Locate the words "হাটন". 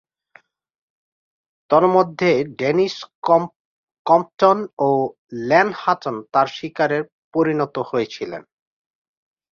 5.81-6.15